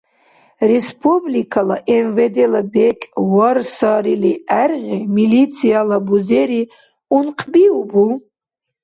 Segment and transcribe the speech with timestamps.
[0.71, 3.03] Республикала МВД-ла бекӀ
[3.33, 6.61] варсарили гӀергъи милицияла бузери
[7.17, 8.07] ункъбиубу?